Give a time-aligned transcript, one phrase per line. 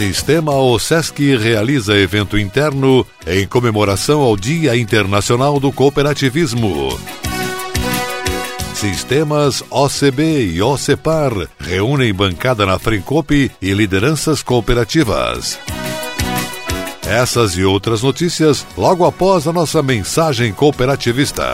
[0.00, 6.98] Sistema OSESC realiza evento interno em comemoração ao Dia Internacional do Cooperativismo.
[8.72, 15.58] Sistemas OCB e OCEPAR reúnem bancada na Frencope e lideranças cooperativas.
[17.06, 21.44] Essas e outras notícias logo após a nossa mensagem cooperativista.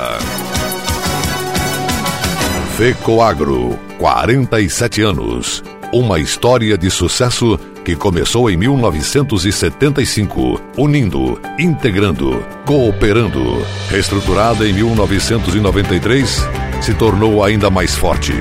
[2.76, 5.64] FECOAGRO, 47 anos.
[5.92, 13.64] Uma história de sucesso que começou em 1975, unindo, integrando, cooperando.
[13.88, 16.44] Reestruturada em 1993,
[16.82, 18.32] se tornou ainda mais forte.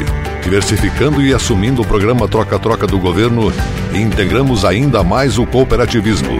[0.41, 3.53] Diversificando e assumindo o programa Troca-Troca do governo,
[3.93, 6.39] integramos ainda mais o cooperativismo.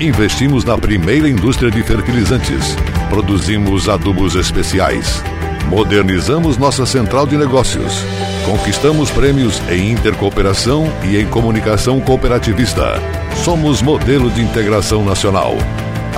[0.00, 2.74] Investimos na primeira indústria de fertilizantes.
[3.10, 5.22] Produzimos adubos especiais.
[5.70, 8.04] Modernizamos nossa central de negócios
[8.48, 12.94] Conquistamos prêmios em intercooperação e em comunicação cooperativista.
[13.44, 15.54] Somos modelo de integração nacional.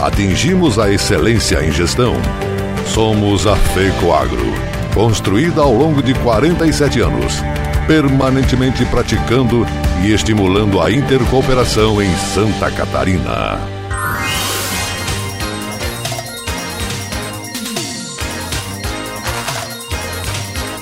[0.01, 2.15] Atingimos a excelência em gestão.
[2.87, 4.55] Somos a FECOAGRO,
[4.95, 7.43] construída ao longo de 47 anos,
[7.89, 9.67] permanentemente praticando
[10.05, 13.80] e estimulando a intercooperação em Santa Catarina.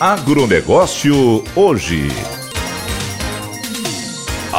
[0.01, 2.38] Agronegócio hoje.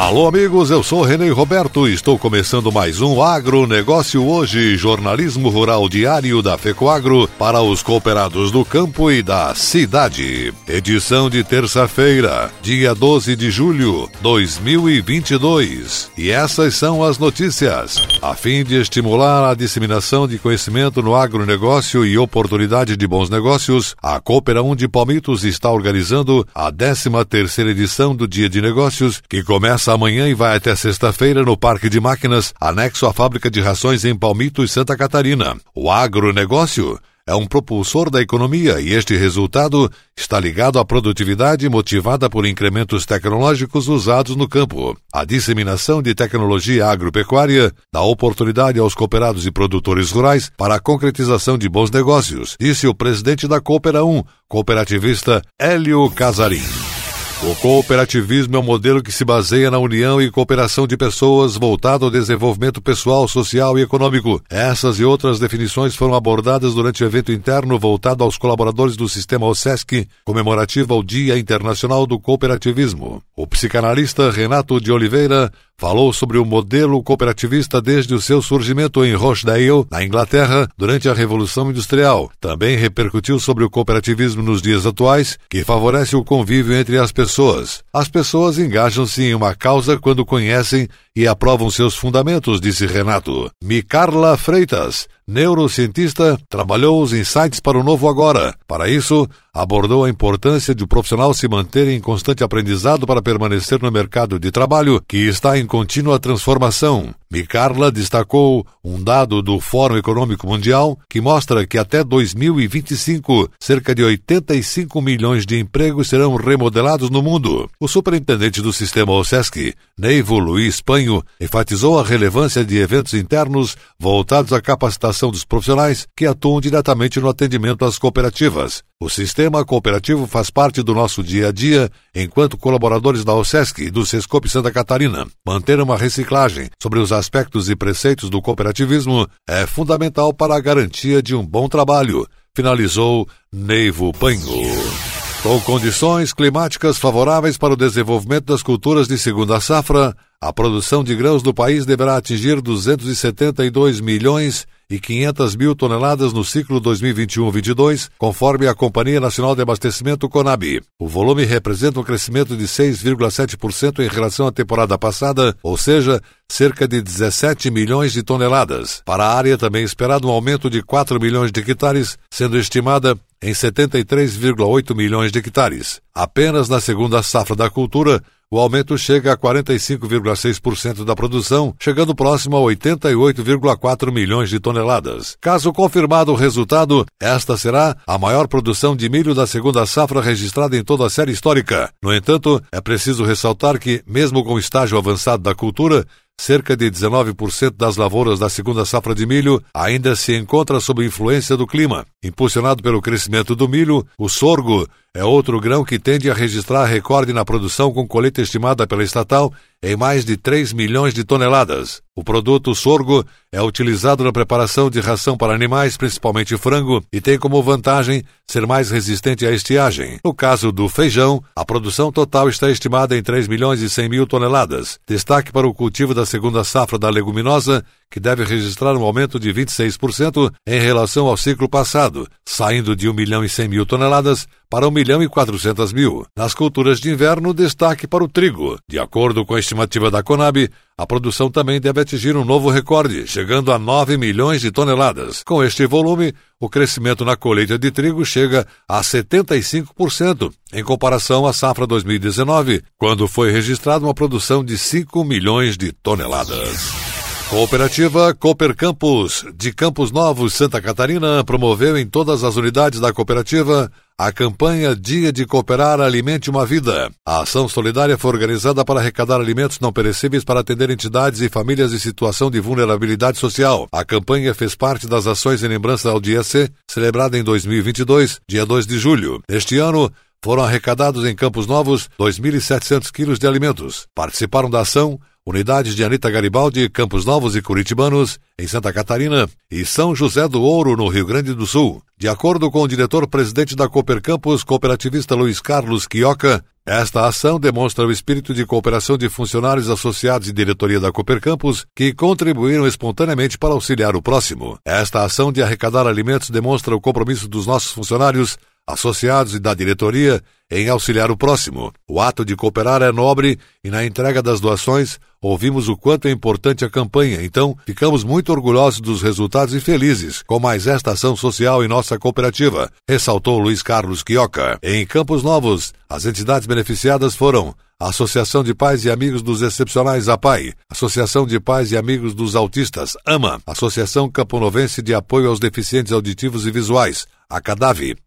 [0.00, 5.86] Alô, amigos, eu sou Renê Roberto e estou começando mais um Agronegócio Hoje, jornalismo rural
[5.90, 10.54] diário da FECOAGRO para os cooperados do campo e da cidade.
[10.66, 16.10] Edição de terça-feira, dia 12 de julho 2022.
[16.16, 18.00] E essas são as notícias.
[18.22, 23.94] A fim de estimular a disseminação de conhecimento no agronegócio e oportunidade de bons negócios,
[24.02, 29.22] a Coopera 1 de Palmitos está organizando a 13 terceira edição do Dia de Negócios,
[29.28, 33.60] que começa amanhã e vai até sexta-feira no Parque de Máquinas, anexo à fábrica de
[33.60, 35.56] rações em Palmitos, Santa Catarina.
[35.74, 42.28] O agronegócio é um propulsor da economia e este resultado está ligado à produtividade motivada
[42.28, 44.96] por incrementos tecnológicos usados no campo.
[45.12, 51.56] A disseminação de tecnologia agropecuária dá oportunidade aos cooperados e produtores rurais para a concretização
[51.56, 56.99] de bons negócios, disse o presidente da Coopera 1, cooperativista Hélio Casarim.
[57.42, 62.04] O cooperativismo é um modelo que se baseia na união e cooperação de pessoas voltado
[62.04, 64.42] ao desenvolvimento pessoal, social e econômico.
[64.50, 69.46] Essas e outras definições foram abordadas durante o evento interno voltado aos colaboradores do sistema
[69.46, 73.22] OSESC, comemorativo ao Dia Internacional do Cooperativismo.
[73.34, 79.14] O psicanalista Renato de Oliveira falou sobre o modelo cooperativista desde o seu surgimento em
[79.14, 82.30] Rochdale, na Inglaterra, durante a Revolução Industrial.
[82.38, 87.82] Também repercutiu sobre o cooperativismo nos dias atuais, que favorece o convívio entre as pessoas.
[87.94, 90.86] As pessoas engajam-se em uma causa quando conhecem
[91.16, 93.50] e aprovam seus fundamentos, disse Renato.
[93.64, 98.52] Micarla Freitas, neurocientista, trabalhou os insights para o novo agora.
[98.66, 103.80] Para isso, abordou a importância de o profissional se manter em constante aprendizado para permanecer
[103.80, 107.14] no mercado de trabalho, que está em contínua transformação.
[107.30, 114.02] Micarla destacou um dado do Fórum Econômico Mundial que mostra que até 2025, cerca de
[114.02, 117.70] 85 milhões de empregos serão remodelados no mundo.
[117.78, 124.52] O superintendente do sistema OSESC, Neivo Luiz Panho, enfatizou a relevância de eventos internos voltados
[124.52, 128.84] à capacitação dos profissionais que atuam diretamente no atendimento às cooperativas.
[129.00, 133.90] O sistema cooperativo faz parte do nosso dia a dia enquanto colaboradores da OSESC e
[133.90, 135.26] do Sescope Santa Catarina.
[135.44, 141.20] Manter uma reciclagem sobre os aspectos e preceitos do cooperativismo é fundamental para a garantia
[141.20, 142.24] de um bom trabalho,
[142.54, 144.99] finalizou Neivo Panho.
[145.42, 151.16] Com condições climáticas favoráveis para o desenvolvimento das culturas de segunda safra, a produção de
[151.16, 158.66] grãos do país deverá atingir 272 milhões e 500 mil toneladas no ciclo 2021-22, conforme
[158.66, 160.82] a Companhia Nacional de Abastecimento Conab.
[160.98, 166.20] O volume representa um crescimento de 6,7% em relação à temporada passada, ou seja,
[166.50, 169.00] cerca de 17 milhões de toneladas.
[169.06, 173.52] Para a área também esperado um aumento de 4 milhões de hectares, sendo estimada em
[173.52, 176.00] 73,8 milhões de hectares.
[176.14, 178.22] Apenas na segunda safra da cultura,
[178.52, 185.36] o aumento chega a 45,6% da produção, chegando próximo a 88,4 milhões de toneladas.
[185.40, 190.76] Caso confirmado o resultado, esta será a maior produção de milho da segunda safra registrada
[190.76, 191.92] em toda a série histórica.
[192.02, 196.04] No entanto, é preciso ressaltar que, mesmo com o estágio avançado da cultura,
[196.38, 201.56] cerca de 19% das lavouras da segunda safra de milho ainda se encontra sob influência
[201.56, 202.06] do clima.
[202.22, 207.32] Impulsionado pelo crescimento do milho, o sorgo é outro grão que tende a registrar recorde
[207.32, 212.02] na produção com colheita estimada pela estatal em mais de 3 milhões de toneladas.
[212.14, 217.38] O produto sorgo é utilizado na preparação de ração para animais, principalmente frango, e tem
[217.38, 220.18] como vantagem ser mais resistente à estiagem.
[220.22, 224.26] No caso do feijão, a produção total está estimada em 3 milhões e 100 mil
[224.26, 224.98] toneladas.
[225.08, 229.52] Destaque para o cultivo da segunda safra da leguminosa, que deve registrar um aumento de
[229.52, 234.86] 26% em relação ao ciclo passado, saindo de 1 milhão e 100 mil toneladas para
[234.86, 236.26] 1 milhão e 400 mil.
[236.36, 238.78] Nas culturas de inverno, destaque para o trigo.
[238.88, 240.68] De acordo com a estimativa da Conab,
[240.98, 245.42] a produção também deve atingir um novo recorde, chegando a 9 milhões de toneladas.
[245.42, 251.52] Com este volume, o crescimento na colheita de trigo chega a 75%, em comparação à
[251.52, 257.09] safra 2019, quando foi registrada uma produção de 5 milhões de toneladas.
[257.50, 263.90] Cooperativa Cooper Campus, de Campos Novos, Santa Catarina, promoveu em todas as unidades da cooperativa
[264.16, 267.10] a campanha Dia de Cooperar Alimente uma Vida.
[267.26, 271.92] A ação solidária foi organizada para arrecadar alimentos não perecíveis para atender entidades e famílias
[271.92, 273.88] em situação de vulnerabilidade social.
[273.90, 278.64] A campanha fez parte das ações em lembrança ao Dia C, celebrada em 2022, dia
[278.64, 279.42] 2 de julho.
[279.48, 280.08] Este ano,
[280.42, 284.06] foram arrecadados em Campos Novos 2.700 quilos de alimentos.
[284.14, 289.84] Participaram da ação unidades de Anita Garibaldi, Campos Novos e Curitibanos, em Santa Catarina, e
[289.84, 292.02] São José do Ouro, no Rio Grande do Sul.
[292.18, 298.06] De acordo com o diretor-presidente da Cooper Campus, cooperativista Luiz Carlos Quioca, esta ação demonstra
[298.06, 303.58] o espírito de cooperação de funcionários associados e diretoria da Cooper Campus que contribuíram espontaneamente
[303.58, 304.78] para auxiliar o próximo.
[304.84, 308.58] Esta ação de arrecadar alimentos demonstra o compromisso dos nossos funcionários
[308.92, 311.92] associados e da diretoria em auxiliar o próximo.
[312.08, 316.30] O ato de cooperar é nobre e na entrega das doações ouvimos o quanto é
[316.30, 321.34] importante a campanha, então ficamos muito orgulhosos dos resultados e felizes com mais esta ação
[321.34, 324.78] social em nossa cooperativa, ressaltou Luiz Carlos Quioca.
[324.82, 330.72] Em Campos Novos, as entidades beneficiadas foram Associação de Pais e Amigos dos Excepcionais APAI,
[330.88, 336.66] Associação de Pais e Amigos dos Autistas AMA, Associação Camponovense de Apoio aos Deficientes Auditivos
[336.66, 337.60] e Visuais, a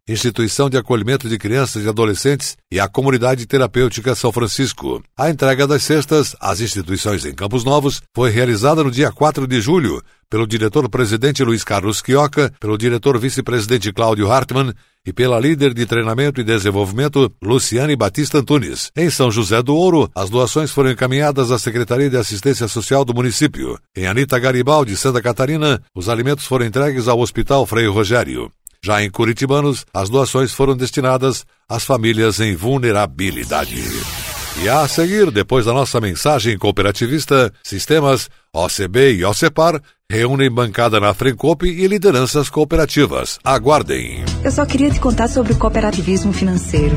[0.07, 5.01] Instituição de Acolhimento de Crianças e Adolescentes e a Comunidade Terapêutica São Francisco.
[5.17, 9.59] A entrega das cestas às instituições em Campos Novos foi realizada no dia 4 de
[9.59, 14.73] julho pelo diretor-presidente Luiz Carlos Quioca, pelo diretor vice-presidente Cláudio Hartmann
[15.05, 18.89] e pela líder de treinamento e desenvolvimento Luciane Batista Antunes.
[18.97, 23.13] Em São José do Ouro, as doações foram encaminhadas à Secretaria de Assistência Social do
[23.13, 23.77] município.
[23.95, 28.51] Em Anita Garibaldi, Santa Catarina, os alimentos foram entregues ao Hospital Frei Rogério.
[28.83, 33.83] Já em Curitibanos, as doações foram destinadas às famílias em vulnerabilidade.
[34.61, 39.81] E a seguir, depois da nossa mensagem cooperativista, sistemas OCB e OCEPAR
[40.13, 43.39] reúnem bancada na Frencope e lideranças cooperativas.
[43.43, 44.23] Aguardem.
[44.43, 46.95] Eu só queria te contar sobre o cooperativismo financeiro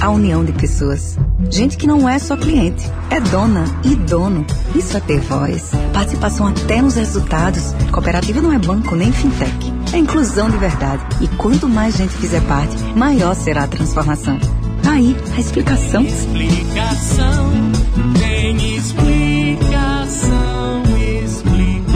[0.00, 1.18] a união de pessoas.
[1.50, 4.46] Gente que não é só cliente, é dona e dono.
[4.74, 5.72] Isso é ter voz.
[5.92, 7.74] Participação até nos resultados.
[7.90, 9.72] Cooperativa não é banco nem fintech.
[9.92, 11.04] É inclusão de verdade.
[11.20, 14.38] E quanto mais gente fizer parte, maior será a transformação.
[14.82, 16.02] Tá aí a explicação.
[16.02, 17.52] Explicação,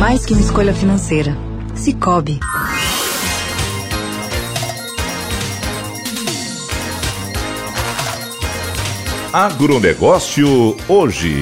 [0.02, 1.38] Mais que uma escolha financeira.
[1.76, 2.40] Cicobi.
[9.32, 11.40] Agronegócio hoje.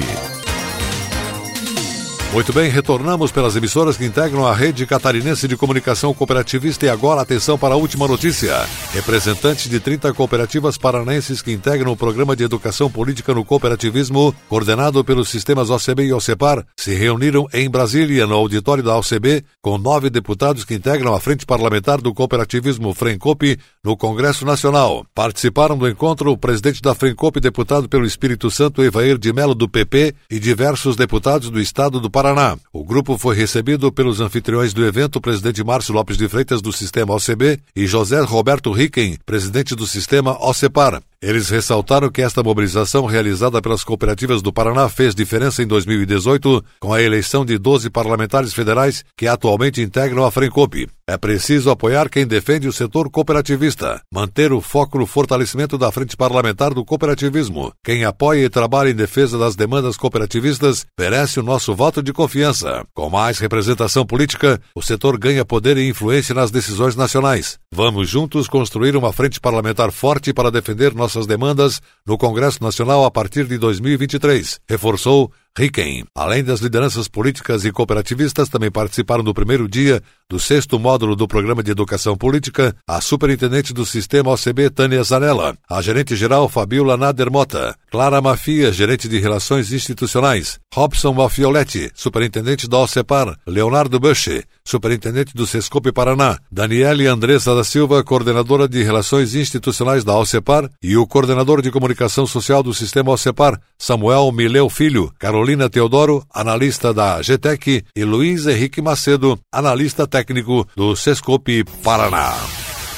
[2.33, 7.19] Muito bem, retornamos pelas emissoras que integram a rede catarinense de comunicação cooperativista e agora
[7.19, 8.55] atenção para a última notícia.
[8.93, 15.03] Representantes de 30 cooperativas paranenses que integram o programa de educação política no cooperativismo, coordenado
[15.03, 20.09] pelos sistemas OCB e OCEPAR, se reuniram em Brasília, no auditório da OCB, com nove
[20.09, 25.05] deputados que integram a Frente Parlamentar do Cooperativismo Frencope no Congresso Nacional.
[25.13, 29.67] Participaram do encontro o presidente da Frencope, deputado pelo Espírito Santo, Evair de Melo, do
[29.67, 32.55] PP, e diversos deputados do estado do Paraná Paraná.
[32.71, 37.15] O grupo foi recebido pelos anfitriões do evento, presidente Márcio Lopes de Freitas, do Sistema
[37.15, 41.01] OCB, e José Roberto Ricken, presidente do Sistema OCEPAR.
[41.23, 46.91] Eles ressaltaram que esta mobilização realizada pelas cooperativas do Paraná fez diferença em 2018 com
[46.91, 50.89] a eleição de 12 parlamentares federais que atualmente integram a Frencope.
[51.07, 56.15] É preciso apoiar quem defende o setor cooperativista, manter o foco no fortalecimento da frente
[56.15, 57.71] parlamentar do cooperativismo.
[57.83, 62.85] Quem apoia e trabalha em defesa das demandas cooperativistas merece o nosso voto de confiança.
[62.95, 67.59] Com mais representação política, o setor ganha poder e influência nas decisões nacionais.
[67.73, 73.11] Vamos juntos construir uma frente parlamentar forte para defender nossas demandas no Congresso Nacional a
[73.11, 76.05] partir de 2023, reforçou Riquem.
[76.15, 81.27] Além das lideranças políticas e cooperativistas, também participaram do primeiro dia do sexto módulo do
[81.27, 87.29] Programa de Educação Política a superintendente do Sistema OCB, Tânia Zanella, a gerente-geral Fabiola Nader
[87.29, 94.29] Mota, Clara Mafia, gerente de Relações Institucionais, Robson Mafioletti, superintendente da OCEPAR, Leonardo Bush,
[94.63, 100.95] superintendente do Sescope Paraná, Daniele Andressa da Silva, coordenadora de Relações Institucionais da OCEPAR, e
[100.95, 107.19] o coordenador de Comunicação Social do Sistema OCEPAR, Samuel Mileu Filho, Carolina Teodoro, analista da
[107.19, 112.35] GTEC, e Luiz Henrique Macedo, analista técnico do Sescope Paraná.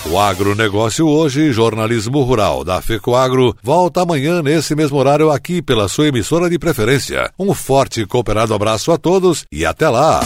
[0.06, 6.10] O agronegócio hoje, jornalismo rural da FECOAGro, volta amanhã nesse mesmo horário aqui pela sua
[6.10, 7.32] emissora de preferência.
[7.40, 10.20] Um forte e cooperado abraço a todos e até lá!